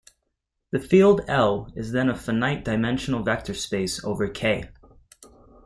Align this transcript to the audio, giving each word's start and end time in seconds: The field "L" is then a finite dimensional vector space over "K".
The 0.71 0.79
field 0.79 1.21
"L" 1.27 1.71
is 1.75 1.91
then 1.91 2.09
a 2.09 2.15
finite 2.15 2.65
dimensional 2.65 3.21
vector 3.21 3.53
space 3.53 4.03
over 4.03 4.27
"K". 4.27 4.71